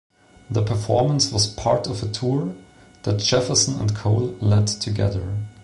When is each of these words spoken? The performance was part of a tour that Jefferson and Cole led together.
The 0.49 0.63
performance 0.63 1.31
was 1.31 1.45
part 1.45 1.85
of 1.85 2.01
a 2.01 2.07
tour 2.09 2.55
that 3.03 3.19
Jefferson 3.19 3.79
and 3.79 3.95
Cole 3.95 4.35
led 4.41 4.65
together. 4.65 5.37